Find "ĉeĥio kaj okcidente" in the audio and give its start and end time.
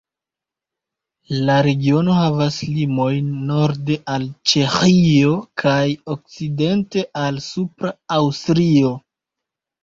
4.53-7.05